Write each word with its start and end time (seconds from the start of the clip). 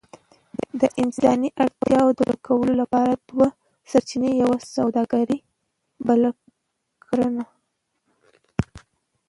د 0.79 0.83
انساني 1.01 1.49
اړتياوو 1.63 2.15
د 2.17 2.19
پوره 2.21 2.37
کولو 2.47 2.73
لپاره 2.81 3.11
دوه 3.29 3.47
سرچينې، 3.91 4.31
يوه 4.41 4.57
سووداګري 4.75 5.39
بله 6.07 6.29
کرنه. 7.05 7.43